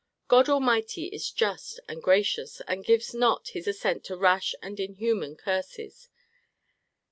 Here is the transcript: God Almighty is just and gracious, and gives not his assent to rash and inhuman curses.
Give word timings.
God 0.27 0.49
Almighty 0.49 1.09
is 1.13 1.29
just 1.29 1.79
and 1.87 2.01
gracious, 2.01 2.59
and 2.67 2.83
gives 2.83 3.13
not 3.13 3.49
his 3.49 3.67
assent 3.67 4.03
to 4.05 4.17
rash 4.17 4.55
and 4.59 4.79
inhuman 4.79 5.35
curses. 5.35 6.09